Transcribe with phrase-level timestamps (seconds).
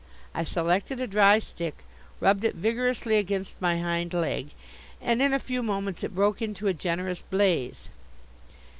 [0.33, 1.83] I selected a dry stick,
[2.19, 4.49] rubbed it vigorously against my hind leg,
[4.99, 7.89] and in a few moments it broke into a generous blaze.